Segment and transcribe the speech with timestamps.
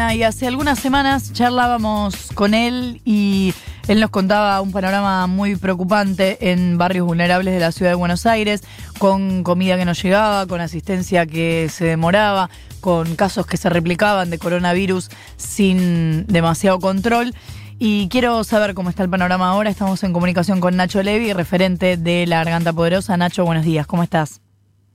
[0.00, 3.52] Y hace algunas semanas charlábamos con él y
[3.86, 8.24] él nos contaba un panorama muy preocupante en barrios vulnerables de la ciudad de Buenos
[8.24, 8.64] Aires,
[8.98, 12.48] con comida que no llegaba, con asistencia que se demoraba,
[12.80, 17.34] con casos que se replicaban de coronavirus sin demasiado control.
[17.78, 19.68] Y quiero saber cómo está el panorama ahora.
[19.68, 23.18] Estamos en comunicación con Nacho Levi, referente de la Garganta Poderosa.
[23.18, 24.40] Nacho, buenos días, ¿cómo estás?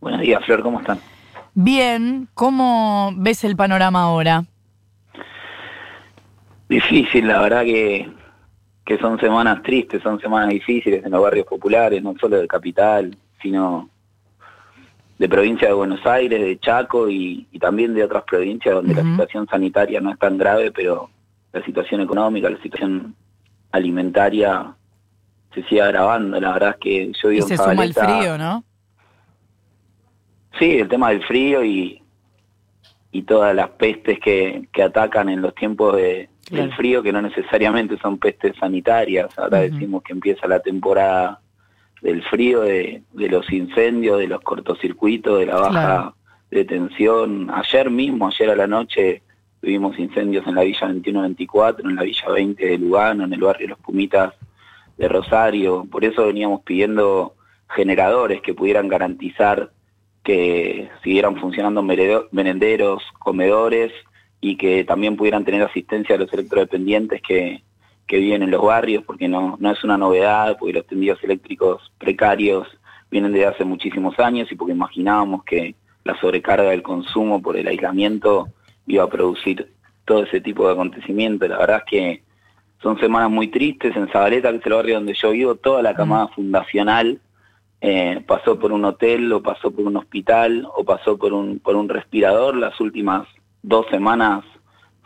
[0.01, 0.99] Buenos días, Flor, ¿cómo están?
[1.53, 4.45] Bien, ¿cómo ves el panorama ahora?
[6.67, 8.09] Difícil, la verdad que,
[8.85, 13.15] que son semanas tristes, son semanas difíciles en los barrios populares, no solo de capital,
[13.41, 13.89] sino
[15.17, 19.47] de provincia de Buenos Aires, de Chaco y, también de otras provincias donde la situación
[19.47, 21.09] sanitaria no es tan grave, pero
[21.53, 23.15] la situación económica, la situación
[23.71, 24.75] alimentaria
[25.53, 26.39] se sigue agravando.
[26.39, 28.63] La verdad es que yo vivo y se suma el frío, ¿no?
[30.59, 32.01] Sí, el tema del frío y,
[33.11, 37.21] y todas las pestes que, que atacan en los tiempos de, del frío, que no
[37.21, 39.37] necesariamente son pestes sanitarias.
[39.37, 41.39] Ahora decimos que empieza la temporada
[42.01, 46.13] del frío, de, de, los incendios, de los cortocircuitos, de la baja
[46.51, 47.49] de tensión.
[47.51, 49.23] Ayer mismo, ayer a la noche,
[49.65, 53.69] Tuvimos incendios en la Villa 21-24, en la Villa 20 de Lugano, en el barrio
[53.69, 54.35] Los Pumitas
[54.95, 55.87] de Rosario.
[55.89, 57.33] Por eso veníamos pidiendo
[57.69, 59.71] generadores que pudieran garantizar
[60.23, 63.91] que siguieran funcionando merenderos, comedores
[64.45, 67.63] y que también pudieran tener asistencia a los electrodependientes que,
[68.05, 71.91] que viven en los barrios, porque no, no es una novedad, porque los tendidos eléctricos
[71.97, 72.67] precarios
[73.09, 75.73] vienen desde hace muchísimos años y porque imaginábamos que
[76.03, 78.47] la sobrecarga del consumo por el aislamiento
[78.85, 79.67] iba a producir
[80.05, 81.49] todo ese tipo de acontecimientos.
[81.49, 82.23] La verdad es que
[82.83, 83.95] son semanas muy tristes.
[83.95, 87.19] En Zabaleta, que es el barrio donde yo vivo, toda la camada fundacional
[87.81, 91.75] eh, pasó por un hotel o pasó por un hospital o pasó por un, por
[91.75, 92.55] un respirador.
[92.55, 93.27] Las últimas
[93.67, 94.45] dos semanas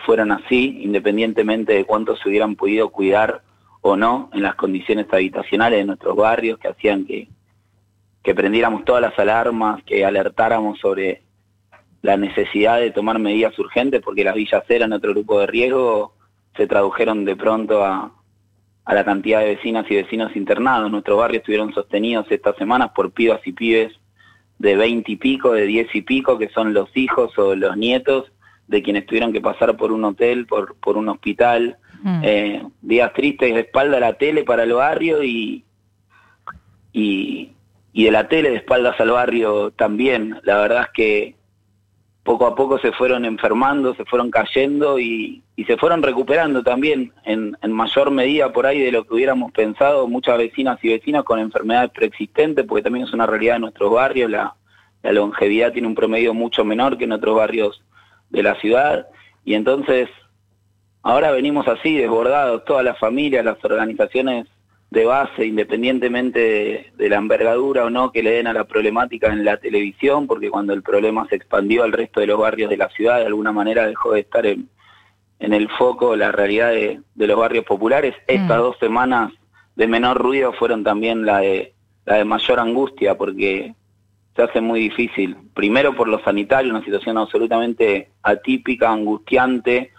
[0.06, 3.42] fueron así, independientemente de cuánto se hubieran podido cuidar
[3.82, 7.30] o no en las condiciones habitacionales de nuestros barrios que hacían que,
[8.22, 11.24] que prendiéramos todas las alarmas, que alertáramos sobre
[12.02, 16.14] la necesidad de tomar medidas urgentes porque las villas eran otro grupo de riesgo,
[16.58, 18.12] se tradujeron de pronto a,
[18.84, 20.92] a la cantidad de vecinas y vecinos internados.
[20.92, 23.94] Nuestros barrios estuvieron sostenidos estas semanas por pibas y pibes
[24.58, 28.30] de 20 y pico, de 10 y pico, que son los hijos o los nietos
[28.70, 31.78] de quienes tuvieron que pasar por un hotel, por, por un hospital.
[32.04, 32.22] Mm.
[32.24, 35.66] Eh, días tristes de espalda a la tele para el barrio y,
[36.94, 37.52] y,
[37.92, 40.40] y de la tele de espaldas al barrio también.
[40.44, 41.36] La verdad es que
[42.24, 47.58] poco a poco se fueron enfermando, se fueron cayendo y, se fueron recuperando también en,
[47.70, 51.92] mayor medida por ahí de lo que hubiéramos pensado muchas vecinas y vecinos con enfermedades
[51.92, 54.56] preexistentes, porque también es una realidad de nuestros barrios, la,
[55.02, 57.84] la longevidad tiene un promedio mucho menor que en otros barrios
[58.30, 59.08] de la ciudad
[59.44, 60.10] y entonces
[61.02, 64.48] ahora venimos así desbordados, todas las familias, las organizaciones
[64.92, 69.46] de base, independientemente de, la envergadura o no que le den a la problemática en
[69.46, 72.90] la televisión, porque cuando el problema se expandió al resto de los barrios de la
[72.90, 74.68] ciudad, de alguna manera dejó de estar en,
[75.40, 78.16] en el foco la realidad de, los barrios populares.
[78.28, 78.32] Mm.
[78.32, 79.32] Estas dos semanas
[79.76, 81.74] de menor ruido fueron también la de,
[82.06, 83.76] la de mayor angustia, porque
[84.36, 85.36] se hace muy difícil.
[85.54, 89.92] Primero por lo sanitario, una situación absolutamente atípica, angustiante,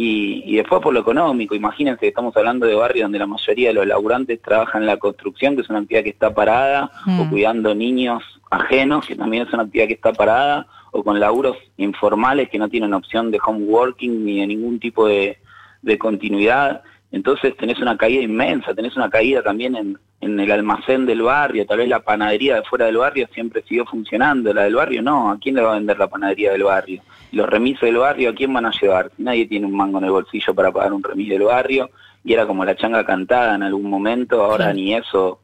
[0.00, 3.74] y, después por lo económico, imagínense que estamos hablando de barrios donde la mayoría de
[3.74, 7.30] los laburantes trabajan en la construcción, que es una actividad que está parada, o mm.
[7.30, 12.48] cuidando niños ajenos, que también es una actividad que está parada, o con laburos informales
[12.48, 15.38] que no tienen opción de home working ni de ningún tipo de,
[15.82, 16.82] de continuidad.
[17.10, 21.64] Entonces tenés una caída inmensa, tenés una caída también en, en el almacén del barrio,
[21.66, 25.30] tal vez la panadería de fuera del barrio siempre siguió funcionando, la del barrio no,
[25.30, 27.02] ¿a quién le va a vender la panadería del barrio?
[27.30, 29.12] Los remisos del barrio, ¿a quién van a llevar?
[29.18, 31.90] Nadie tiene un mango en el bolsillo para pagar un remis del barrio,
[32.24, 35.40] y era como la changa cantada en algún momento, ahora ni eso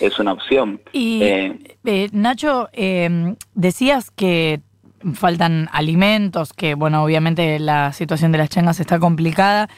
[0.00, 0.80] es una opción.
[0.92, 4.60] Y eh, eh, Nacho, eh, decías que
[5.14, 9.68] faltan alimentos, que bueno, obviamente la situación de las changas está complicada.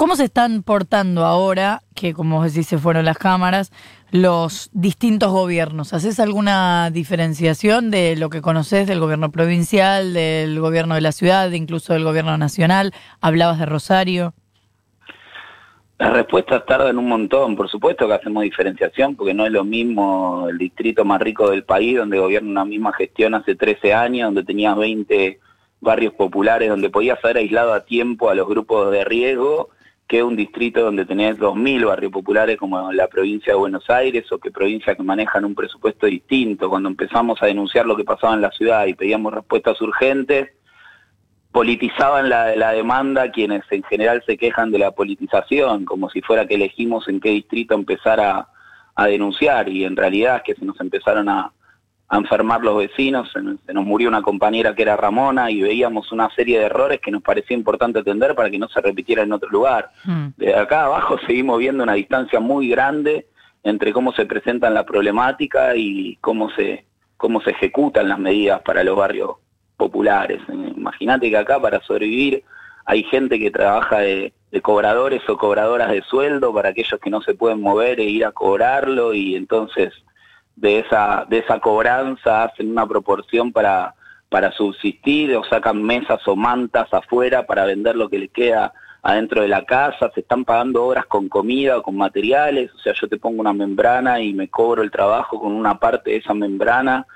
[0.00, 3.70] ¿Cómo se están portando ahora, que como decís se fueron las cámaras,
[4.10, 5.92] los distintos gobiernos?
[5.92, 11.50] ¿Haces alguna diferenciación de lo que conoces del gobierno provincial, del gobierno de la ciudad,
[11.50, 12.94] incluso del gobierno nacional?
[13.20, 14.32] ¿Hablabas de Rosario?
[15.98, 20.46] Las respuestas tardan un montón, por supuesto que hacemos diferenciación, porque no es lo mismo
[20.48, 24.44] el distrito más rico del país, donde gobierna una misma gestión hace 13 años, donde
[24.44, 25.40] tenías 20
[25.82, 29.68] barrios populares, donde podías haber aislado a tiempo a los grupos de riesgo,
[30.10, 34.38] que un distrito donde tenés 2.000 barrios populares como la provincia de Buenos Aires o
[34.38, 36.68] que provincias que manejan un presupuesto distinto.
[36.68, 40.50] Cuando empezamos a denunciar lo que pasaba en la ciudad y pedíamos respuestas urgentes,
[41.52, 46.44] politizaban la, la demanda quienes en general se quejan de la politización, como si fuera
[46.44, 48.48] que elegimos en qué distrito empezar a,
[49.06, 51.52] denunciar y en realidad es que se nos empezaron a,
[52.18, 56.58] enfermar los vecinos, se nos, murió una compañera que era Ramona y veíamos una serie
[56.58, 59.90] de errores que nos parecía importante atender para que no se repitiera en otro lugar.
[60.04, 60.28] Hmm.
[60.36, 63.26] De acá abajo seguimos viendo una distancia muy grande
[63.62, 66.84] entre cómo se presentan la problemática y cómo se,
[67.16, 69.36] cómo se ejecutan las medidas para los barrios
[69.76, 70.40] populares.
[70.48, 72.42] Imagínate que acá para sobrevivir
[72.84, 74.32] hay gente que trabaja de,
[74.62, 78.32] cobradores o cobradoras de sueldo para aquellos que no se pueden mover e ir a
[78.32, 79.94] cobrarlo y entonces
[80.60, 83.94] de esa, de esa cobranza hacen una proporción para,
[84.28, 88.72] para subsistir o sacan mesas o mantas afuera para vender lo que les queda
[89.02, 92.92] adentro de la casa, se están pagando horas con comida o con materiales, o sea,
[92.92, 96.34] yo te pongo una membrana y me cobro el trabajo con una parte de esa
[96.34, 97.06] membrana.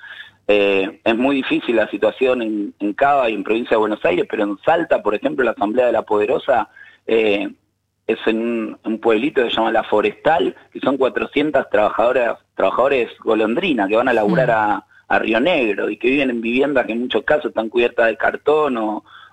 [0.48, 4.26] Eh, es muy difícil la situación en, en, Cava y en Provincia de Buenos Aires,
[4.30, 6.70] pero en Salta, por ejemplo, la Asamblea de la Poderosa
[7.06, 7.50] eh,
[8.06, 13.88] es en un, pueblito que se llama La Forestal, que son 400 trabajadoras, trabajadores golondrina
[13.88, 14.82] que van a laburar mm.
[15.08, 18.16] a, Río Negro y que viven en viviendas que en muchos casos están cubiertas de
[18.16, 18.76] cartón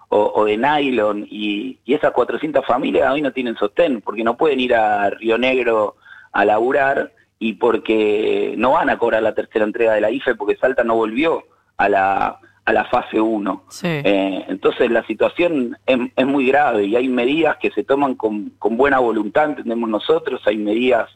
[0.10, 4.60] o, de nylon y, y, esas 400 familias hoy no tienen sostén porque no pueden
[4.60, 5.96] ir a Río Negro
[6.34, 10.58] a laburar y porque no van a cobrar la tercera entrega de la IFE porque
[10.58, 11.44] Salta no volvió
[11.78, 13.64] a la, a la fase 1.
[13.84, 18.78] Eh, entonces la situación es, muy grave y hay medidas que se toman con, con
[18.78, 21.10] buena voluntad, entendemos nosotros, hay medidas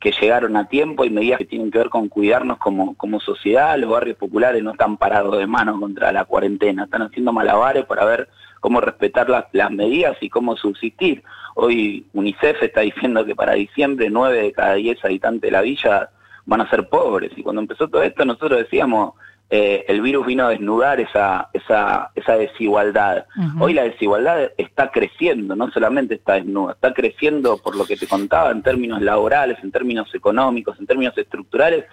[0.00, 3.78] que llegaron a tiempo, hay medidas que tienen que ver con cuidarnos como, como sociedad,
[3.78, 8.04] los barrios populares no están parados de mano contra la cuarentena, están haciendo malabares para
[8.04, 8.28] ver
[8.60, 11.22] cómo respetar las, las medidas y cómo subsistir.
[11.54, 16.10] Hoy UNICEF está diciendo que para diciembre nueve de cada diez habitantes de la villa
[16.44, 17.32] van a ser pobres.
[17.36, 19.14] Y cuando empezó todo esto nosotros decíamos,
[19.48, 23.26] eh, el virus vino a desnudar esa, esa, esa desigualdad.
[23.60, 28.08] Hoy la desigualdad está creciendo, no solamente está desnuda, está creciendo por lo que te
[28.08, 31.84] contaba en términos laborales, en términos económicos, en términos estructurales,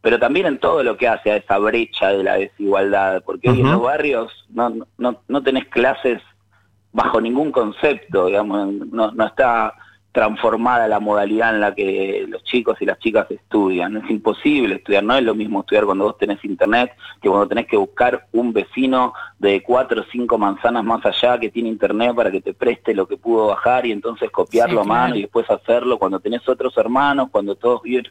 [0.00, 3.60] pero también en todo lo que hace a esa brecha de la desigualdad, porque hoy
[3.60, 6.22] en los barrios no, no, no tenés clases
[6.92, 9.74] bajo ningún concepto, digamos, no, no está
[10.14, 13.96] transformada la modalidad en la que los chicos y las chicas estudian.
[13.96, 17.66] Es imposible estudiar, no es lo mismo estudiar cuando vos tenés internet que cuando tenés
[17.66, 22.30] que buscar un vecino de cuatro o cinco manzanas más allá que tiene internet para
[22.30, 25.98] que te preste lo que pudo bajar y entonces copiarlo a mano y después hacerlo
[25.98, 28.06] cuando tenés otros hermanos, cuando todos viven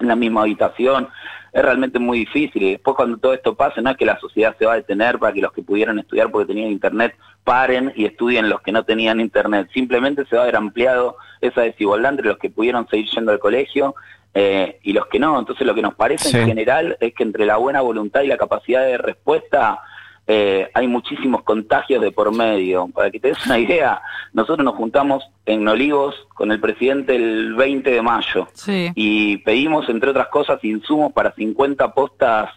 [0.00, 1.08] en la misma habitación.
[1.52, 4.54] Es realmente muy difícil y después cuando todo esto pase no es que la sociedad
[4.58, 7.14] se va a detener para que los que pudieran estudiar porque tenían internet
[7.44, 9.68] paren y estudien los que no tenían internet.
[9.72, 13.38] Simplemente se va a ver ampliado esa desigualdad entre los que pudieron seguir yendo al
[13.38, 13.94] colegio
[14.34, 15.38] eh, y los que no.
[15.38, 18.36] Entonces lo que nos parece en general es que entre la buena voluntad y la
[18.36, 19.80] capacidad de respuesta
[20.26, 22.88] eh, hay muchísimos contagios de por medio.
[22.88, 24.02] Para que te des una idea,
[24.36, 28.46] nosotros nos juntamos en Olivos con el presidente el 20 de mayo.
[28.94, 32.50] Y pedimos, entre otras cosas, insumos para 50 postas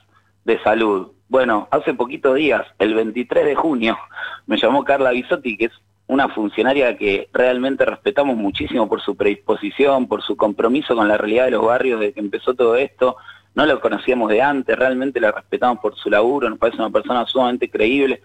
[0.43, 1.13] de salud.
[1.29, 3.97] Bueno, hace poquitos días, el 23 de junio,
[4.45, 5.71] me llamó Carla Bisotti, que es
[6.07, 11.45] una funcionaria que realmente respetamos muchísimo por su predisposición, por su compromiso con la realidad
[11.45, 13.15] de los barrios desde que empezó todo esto,
[13.55, 17.25] no lo conocíamos de antes, realmente la respetamos por su laburo, nos parece una persona
[17.25, 18.21] sumamente creíble,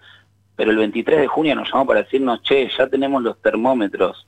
[0.55, 4.27] pero el 23 de junio nos llamó para decirnos, che, ya tenemos los termómetros.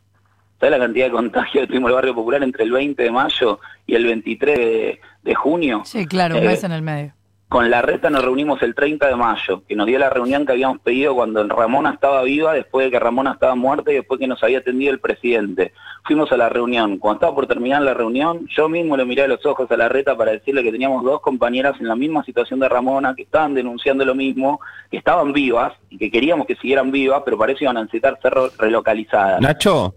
[0.60, 3.12] ¿Sabes la cantidad de contagios que tuvimos en el barrio popular entre el 20 de
[3.12, 5.84] mayo y el 23 de, junio?
[5.86, 7.14] Sí, claro, un eh, mes en el medio.
[7.50, 10.52] Con la reta nos reunimos el 30 de mayo, que nos dio la reunión que
[10.52, 14.28] habíamos pedido cuando Ramona estaba viva, después de que Ramona estaba muerta y después que
[14.28, 15.72] nos había atendido el presidente.
[16.04, 16.98] Fuimos a la reunión.
[16.98, 19.88] Cuando estaba por terminar la reunión, yo mismo le miré a los ojos a la
[19.88, 23.54] reta para decirle que teníamos dos compañeras en la misma situación de Ramona, que estaban
[23.54, 24.60] denunciando lo mismo,
[24.92, 28.20] que estaban vivas y que queríamos que siguieran vivas, pero parece que iban a necesitar
[28.22, 29.40] ser relocalizadas.
[29.40, 29.96] Nacho.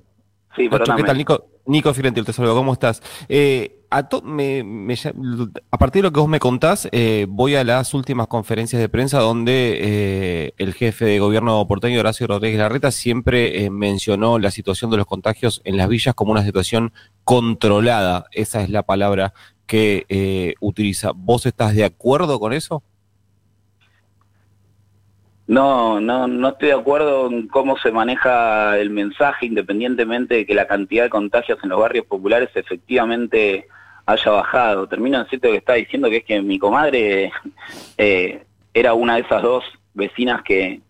[0.54, 1.46] Sí, Nacho, ¿qué tal, Nico?
[1.66, 3.02] Nico Firentil, te saludo, ¿cómo estás?
[3.28, 4.08] Eh, a,
[5.78, 9.18] partir de lo que vos me contás, eh, voy a las últimas conferencias de prensa
[9.18, 14.92] donde eh, el jefe de gobierno porteño, Horacio Rodríguez Larreta, siempre eh, mencionó la situación
[14.92, 16.92] de los contagios en las villas como una situación
[17.24, 18.26] controlada.
[18.30, 19.32] Esa es la palabra
[19.66, 21.10] que utiliza.
[21.14, 22.82] ¿Vos estás de acuerdo con eso?
[25.46, 30.54] No, no, no estoy de acuerdo en cómo se maneja el mensaje, independientemente de que
[30.54, 33.66] la cantidad de contagios en los barrios populares efectivamente
[34.12, 34.86] haya bajado.
[34.86, 37.32] Termino en cierto que está diciendo que es que mi comadre
[37.98, 39.64] eh, era una de esas dos
[39.94, 40.80] vecinas que,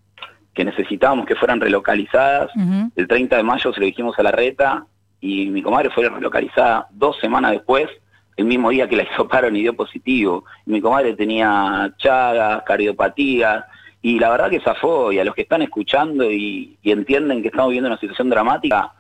[0.55, 2.51] que necesitábamos que fueran relocalizadas.
[2.97, 4.85] El 30 de mayo se lo dijimos a la reta
[5.21, 7.89] y mi comadre fue relocalizada dos semanas después,
[8.37, 10.45] el mismo día que la hisoparon y dio positivo.
[10.67, 13.65] mi comadre tenía chagas, cardiopatías,
[14.03, 17.69] y la verdad que zafó, y a los que están escuchando y, entienden que estamos
[17.69, 18.93] viviendo una situación dramática,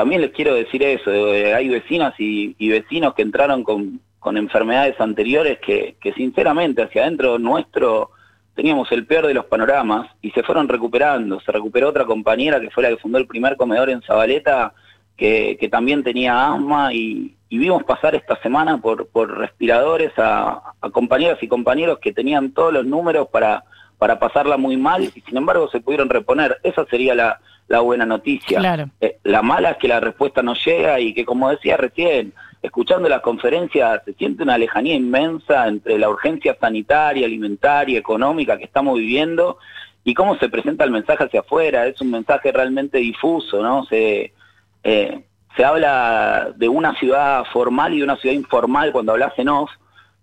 [0.00, 4.00] también les quiero decir eso, eh, hay vecinas y, vecinos que entraron con,
[4.34, 8.12] enfermedades anteriores que, sinceramente hacia adentro nuestro
[8.54, 11.38] teníamos el peor de los panoramas y se fueron recuperando.
[11.40, 14.72] Se recuperó otra compañera que fue la que fundó el primer comedor en Zabaleta,
[15.18, 20.88] que, que también tenía asma y, vimos pasar esta semana por, por respiradores a, a
[20.88, 23.64] compañeras y compañeros que tenían todos los números para
[23.98, 26.58] para pasarla muy mal y sin embargo se pudieron reponer.
[26.62, 27.38] Esa sería la,
[27.78, 28.88] buena noticia.
[29.00, 33.08] Eh, la mala es que la respuesta no llega y que, como decía recién, escuchando
[33.08, 38.98] las conferencias, se siente una lejanía inmensa entre la urgencia sanitaria, alimentaria, económica que estamos
[38.98, 39.58] viviendo
[40.02, 41.86] y cómo se presenta el mensaje hacia afuera.
[41.86, 43.84] Es un mensaje realmente difuso, ¿no?
[43.84, 44.32] Se,
[44.82, 45.24] eh,
[45.56, 49.70] se habla de una ciudad formal y de una ciudad informal cuando hablas en off,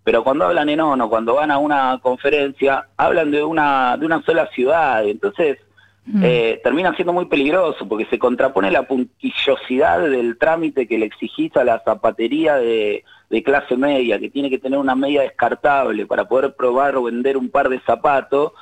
[0.04, 4.22] pero cuando hablan en ONU, cuando van a una conferencia, hablan de una, de una
[4.24, 5.60] sola ciudad, entonces
[6.08, 6.24] mm.
[6.24, 11.56] eh, termina siendo muy peligroso porque se contrapone la puntillosidad del trámite que le exigís
[11.56, 13.04] a la zapatería de,
[13.46, 17.50] clase media, que tiene que tener una media descartable para poder probar o vender un
[17.50, 18.54] par de zapatos,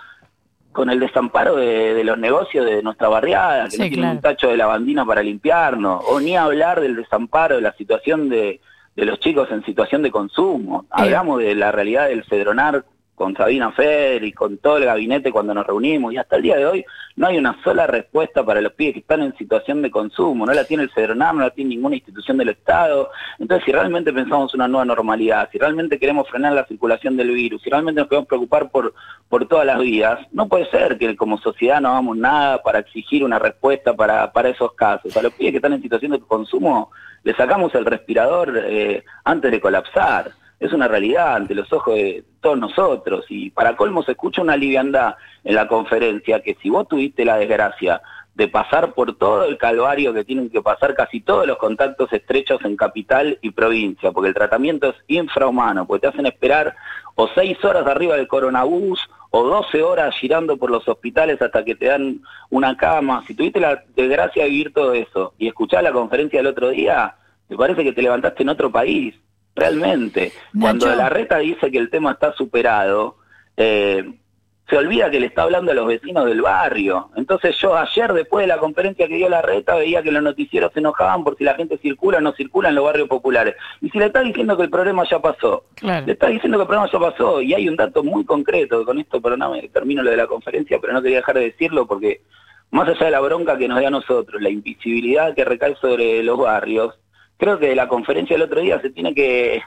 [0.72, 4.58] con el desamparo de, los negocios de nuestra barriada, que no tienen un tacho de
[4.58, 8.60] lavandina para limpiarnos, o ni hablar del desamparo de la situación de
[8.96, 10.86] de los chicos en situación de consumo.
[10.90, 15.54] Hablamos de la realidad del Cedronar con Sabina Fer y con todo el gabinete cuando
[15.54, 18.74] nos reunimos y hasta el día de hoy no hay una sola respuesta para los
[18.74, 21.70] pibes que están en situación de consumo, no la tiene el Cedronar, no la tiene
[21.70, 23.10] ninguna institución del Estado.
[23.40, 27.62] Entonces, si realmente pensamos una nueva normalidad, si realmente queremos frenar la circulación del virus,
[27.62, 28.94] si realmente nos queremos preocupar por,
[29.30, 33.24] por todas las vías, no puede ser que como sociedad no hagamos nada para exigir
[33.24, 35.16] una respuesta para, para esos casos.
[35.16, 36.92] A los pibes que están en situación de consumo
[37.24, 40.32] le sacamos el respirador eh, antes de colapsar.
[40.66, 43.26] Es una realidad ante los ojos de todos nosotros.
[43.30, 47.38] Y para colmo se escucha una liviandad en la conferencia que si vos tuviste la
[47.38, 48.02] desgracia
[48.34, 52.60] de pasar por todo el calvario que tienen que pasar casi todos los contactos estrechos
[52.66, 56.76] en capital y provincia, porque el tratamiento es infrahumano, porque te hacen esperar
[57.14, 61.76] o seis horas arriba del coronabús o 12 horas girando por los hospitales hasta que
[61.76, 63.24] te dan una cama.
[63.28, 67.16] Si tuviste la desgracia de vivir todo eso y escuchar la conferencia del otro día,
[67.50, 69.14] me parece que te levantaste en otro país,
[69.56, 70.34] realmente.
[70.60, 73.18] Cuando la reta dice que el tema está superado,
[73.58, 74.04] eh,
[74.68, 77.12] se olvida que le está hablando a los vecinos del barrio.
[77.16, 80.74] Entonces yo ayer, después de la conferencia que dio la reta, veía que los noticieros
[80.74, 83.56] se enojaban por si la gente circula o no circula en los barrios populares.
[83.82, 86.68] Y si le está diciendo que el problema ya pasó, le está diciendo que el
[86.68, 90.18] problema ya pasó, y hay un dato muy concreto, con esto perdóname, termino lo de
[90.18, 92.22] la conferencia, pero no quería dejar de decirlo porque
[92.72, 96.24] más allá de la bronca que nos da a nosotros, la invisibilidad que recae sobre
[96.24, 96.96] los barrios,
[97.38, 99.62] creo que de la conferencia del otro día se tiene que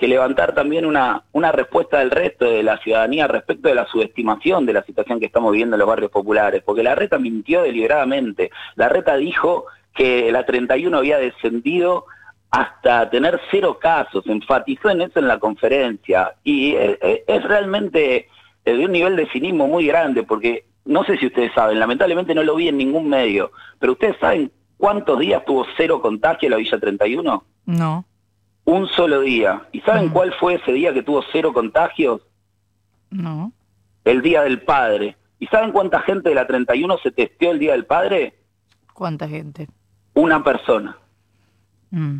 [0.00, 4.72] levantar también una, una respuesta del resto de la ciudadanía respecto de la subestimación de
[4.72, 8.50] la situación que estamos viviendo en los barrios populares, porque la reta mintió deliberadamente.
[8.74, 12.06] La reta dijo que la 31 había descendido
[12.52, 18.28] hasta tener cero casos, enfatizó en eso en la conferencia, y es, realmente
[18.64, 22.42] de un nivel de cinismo muy grande, porque no sé si ustedes saben, lamentablemente no
[22.42, 26.80] lo vi en ningún medio, pero ustedes saben cuántos días tuvo cero contagio la Villa
[26.80, 27.44] 31?
[27.66, 28.04] No
[28.64, 29.66] un solo día.
[29.72, 30.12] ¿Y saben mm.
[30.12, 32.22] cuál fue ese día que tuvo cero contagios?
[33.10, 33.52] No.
[34.04, 35.16] El Día del Padre.
[35.38, 38.34] ¿Y saben cuánta gente de la 31 se testeó el Día del Padre?
[38.94, 39.68] ¿Cuánta gente?
[40.14, 40.96] Una persona.
[41.90, 42.18] Mm.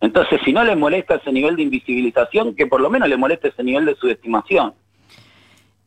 [0.00, 3.48] Entonces, si no les molesta ese nivel de invisibilización, que por lo menos le moleste
[3.48, 4.74] ese nivel de subestimación.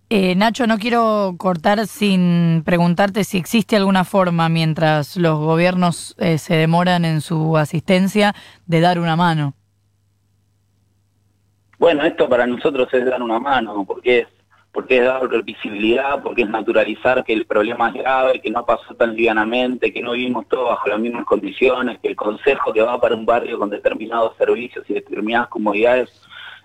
[0.10, 6.38] Eh, Nacho, no quiero cortar sin preguntarte si existe alguna forma, mientras los gobiernos eh,
[6.38, 8.34] se demoran en su asistencia,
[8.66, 9.54] de dar una mano.
[11.78, 14.28] Bueno, esto para nosotros es dar una mano, porque es
[14.72, 18.94] porque es dar visibilidad, porque es naturalizar que el problema es grave, que no pasó
[18.94, 23.02] tan livianamente, que no vivimos todos bajo las mismas condiciones, que el consejo que va
[23.02, 26.12] para un barrio con determinados servicios y determinadas comodidades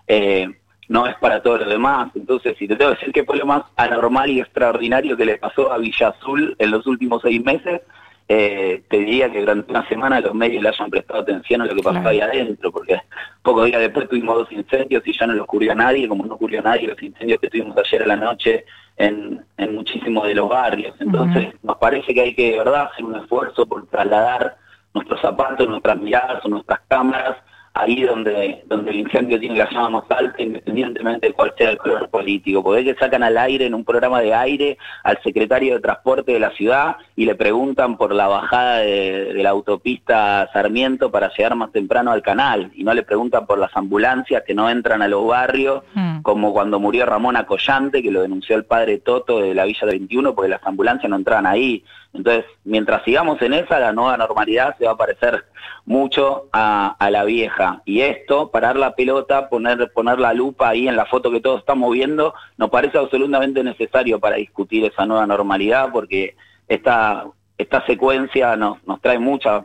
[0.07, 0.47] eh,
[0.93, 2.11] no es para todos los demás.
[2.15, 5.39] Entonces, si te tengo que decir que fue lo más anormal y extraordinario que le
[5.39, 7.81] pasó a Villa Azul en los últimos seis meses,
[8.29, 11.75] eh, te diría que durante una semana los medios le hayan prestado atención a lo
[11.75, 13.01] que pasó ahí adentro, porque
[13.43, 16.35] pocos días después tuvimos dos incendios y ya no lo ocurrió a nadie, como no
[16.35, 18.67] ocurrió a nadie los incendios que tuvimos ayer a la noche
[18.99, 20.95] en, en muchísimos de los barrios.
[21.01, 24.57] Entonces, nos parece que hay que, de verdad, hacer un esfuerzo por trasladar
[24.93, 27.39] nuestros zapatos, nuestras miradas o nuestras cámaras
[27.75, 31.79] ahí donde, donde el incendio tiene la llama más alta, independientemente de cuál sea el
[31.79, 32.63] color político.
[32.63, 36.41] Porque que sacan al aire en un programa de aire al secretario de Transporte de
[36.41, 41.73] la ciudad y le preguntan por la bajada de, la autopista Sarmiento para llegar más
[41.73, 45.27] temprano al canal y no le preguntan por las ambulancias que no entran a los
[45.27, 46.23] barrios, mm.
[46.23, 49.99] como cuando murió Ramón Acollante, que lo denunció el padre Toto de la Villa del
[49.99, 51.85] 21, porque las ambulancias no entraban ahí.
[52.15, 55.45] Entonces, mientras sigamos en esa, la nueva normalidad se va a parecer
[55.85, 57.83] mucho a, la vieja.
[57.85, 61.61] Y esto, parar la pelota, poner, poner la lupa ahí en la foto que todos
[61.61, 66.37] estamos viendo, nos parece absolutamente necesario para discutir esa nueva normalidad, porque
[66.75, 67.27] esta,
[67.59, 69.65] esta secuencia nos, nos trae muchas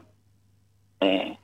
[1.00, 1.38] eh,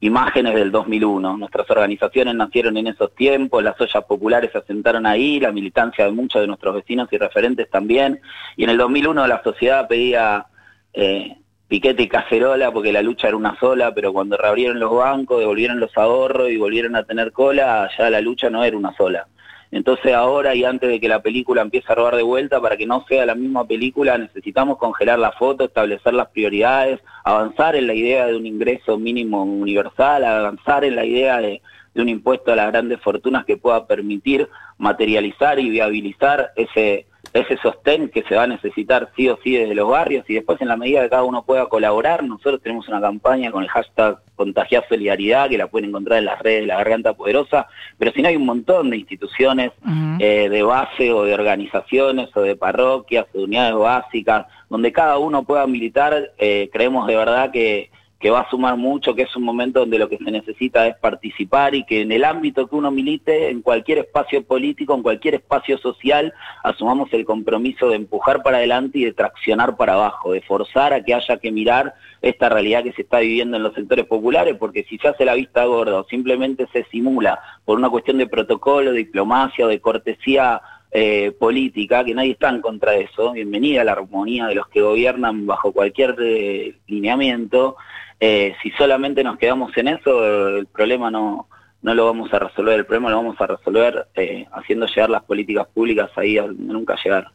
[0.00, 1.36] imágenes del 2001.
[1.36, 6.12] Nuestras organizaciones nacieron en esos tiempos, las ollas populares se asentaron ahí, la militancia de
[6.12, 8.20] muchos de nuestros vecinos y referentes también.
[8.56, 10.46] Y en el 2001 la sociedad pedía
[10.94, 11.36] eh,
[11.68, 15.80] piquete y cacerola porque la lucha era una sola, pero cuando reabrieron los bancos, devolvieron
[15.80, 19.26] los ahorros y volvieron a tener cola, ya la lucha no era una sola.
[19.72, 22.86] Entonces ahora y antes de que la película empiece a robar de vuelta, para que
[22.86, 27.94] no sea la misma película, necesitamos congelar la foto, establecer las prioridades, avanzar en la
[27.94, 31.62] idea de un ingreso mínimo universal, avanzar en la idea de,
[31.94, 34.48] de un impuesto a las grandes fortunas que pueda permitir
[34.78, 39.74] materializar y viabilizar ese ese sostén que se va a necesitar sí o sí desde
[39.74, 43.00] los barrios y después en la medida que cada uno pueda colaborar, nosotros tenemos una
[43.00, 46.76] campaña con el hashtag Contagiar Solidaridad que la pueden encontrar en las redes de la
[46.78, 47.68] Garganta Poderosa,
[47.98, 49.72] pero si no hay un montón de instituciones
[50.18, 55.18] eh, de base o de organizaciones o de parroquias o de unidades básicas donde cada
[55.18, 59.34] uno pueda militar, eh, creemos de verdad que que va a sumar mucho, que es
[59.34, 62.76] un momento donde lo que se necesita es participar y que en el ámbito que
[62.76, 68.42] uno milite, en cualquier espacio político, en cualquier espacio social, asumamos el compromiso de empujar
[68.42, 72.50] para adelante y de traccionar para abajo, de forzar a que haya que mirar esta
[72.50, 75.64] realidad que se está viviendo en los sectores populares, porque si se hace la vista
[75.64, 80.60] gorda o simplemente se simula por una cuestión de protocolo, de diplomacia o de cortesía
[80.90, 84.68] eh, política, que nadie está en contra de eso, bienvenida a la armonía de los
[84.68, 87.76] que gobiernan bajo cualquier eh, lineamiento,
[88.18, 91.48] eh, si solamente nos quedamos en eso, el problema no,
[91.80, 95.22] no lo vamos a resolver, el problema lo vamos a resolver eh, haciendo llegar las
[95.22, 97.28] políticas públicas ahí a nunca llegar.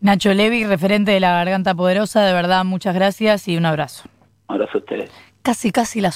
[0.00, 4.08] Nacho Levi, referente de la Garganta Poderosa, de verdad muchas gracias y un abrazo.
[4.48, 5.10] Un abrazo a ustedes.
[5.42, 6.04] Casi, casi las